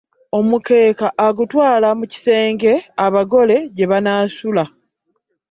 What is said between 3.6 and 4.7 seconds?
gye banaasula.